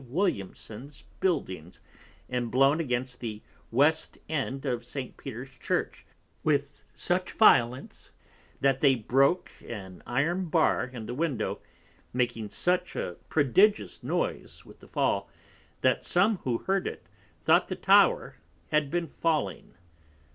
[0.11, 1.79] Williamson_'s Buildings,
[2.27, 5.15] and blown against the West end of St.
[5.15, 6.07] Peter's Church
[6.43, 8.09] with such Violence,
[8.61, 11.61] that they broke an Iron bar in the Window,
[12.13, 15.29] making such a prodigious Noise with the fall,
[15.81, 17.05] that some who heard it,
[17.45, 18.37] thought the Tower
[18.71, 19.75] had been falling.